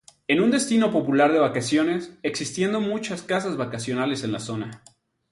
Es 0.27 0.39
un 0.39 0.49
destino 0.49 0.91
popular 0.91 1.31
de 1.31 1.37
vacaciones, 1.37 2.11
existiendo 2.23 2.81
muchas 2.81 3.21
casas 3.21 3.55
vacacionales 3.55 4.23
en 4.23 4.31
la 4.31 4.39
zona. 4.39 4.81